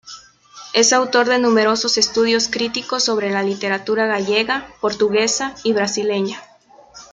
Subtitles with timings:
[0.73, 6.41] Es autor de numerosos estudios críticos sobre la literatura gallega, portuguesa y brasileña.